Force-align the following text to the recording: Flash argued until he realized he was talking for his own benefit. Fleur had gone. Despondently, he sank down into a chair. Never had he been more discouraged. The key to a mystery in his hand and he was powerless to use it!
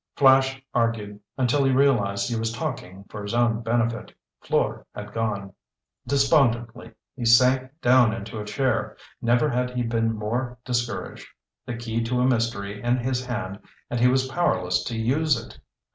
Flash 0.15 0.59
argued 0.73 1.19
until 1.37 1.63
he 1.63 1.71
realized 1.71 2.27
he 2.27 2.35
was 2.35 2.51
talking 2.51 3.03
for 3.07 3.21
his 3.21 3.35
own 3.35 3.61
benefit. 3.61 4.11
Fleur 4.41 4.83
had 4.95 5.13
gone. 5.13 5.53
Despondently, 6.07 6.93
he 7.15 7.23
sank 7.23 7.69
down 7.83 8.11
into 8.11 8.39
a 8.39 8.45
chair. 8.45 8.97
Never 9.21 9.47
had 9.47 9.69
he 9.75 9.83
been 9.83 10.11
more 10.15 10.57
discouraged. 10.65 11.27
The 11.67 11.77
key 11.77 12.03
to 12.05 12.19
a 12.19 12.25
mystery 12.25 12.81
in 12.81 12.97
his 12.97 13.23
hand 13.23 13.59
and 13.91 13.99
he 13.99 14.07
was 14.07 14.27
powerless 14.27 14.83
to 14.85 14.97
use 14.97 15.39
it! 15.39 15.59